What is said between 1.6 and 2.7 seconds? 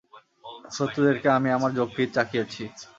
যকৃৎ চাখিয়েছি।